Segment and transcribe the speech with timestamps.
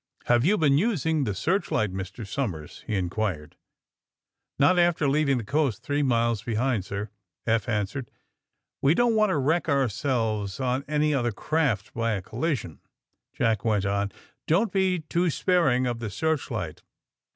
[0.25, 2.25] ^'Have you been using the searchlight, Mr.
[2.25, 3.51] Somers f he inquired.
[3.51, 3.53] *^
[4.57, 7.11] Not after leaving the coast three miles be hind, sir,"
[7.45, 8.09] Eph answered.
[8.83, 12.79] *^A¥e don't want to wreck ourselves or any other craft by a collision,"
[13.31, 14.09] Jack went on.
[14.09, 14.11] *^
[14.47, 16.81] Don't be too sparing of the searchlight.